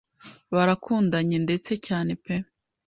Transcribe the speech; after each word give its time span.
barakundanye 0.53 1.37
ndetse 1.45 1.71
cyane 1.87 2.11
pe 2.23 2.35